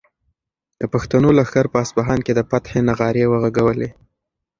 [0.79, 3.89] د پښتنو لښکر په اصفهان کې د فتحې نغارې وغږولې.